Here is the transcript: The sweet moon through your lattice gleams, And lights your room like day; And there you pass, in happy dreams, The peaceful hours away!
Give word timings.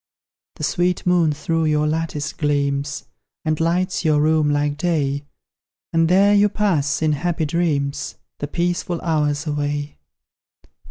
The 0.55 0.63
sweet 0.63 1.05
moon 1.05 1.31
through 1.31 1.65
your 1.65 1.85
lattice 1.85 2.33
gleams, 2.33 3.03
And 3.45 3.59
lights 3.59 4.03
your 4.03 4.19
room 4.19 4.49
like 4.49 4.75
day; 4.75 5.25
And 5.93 6.09
there 6.09 6.33
you 6.33 6.49
pass, 6.49 7.03
in 7.03 7.11
happy 7.11 7.45
dreams, 7.45 8.15
The 8.39 8.47
peaceful 8.47 8.99
hours 9.01 9.45
away! 9.45 9.97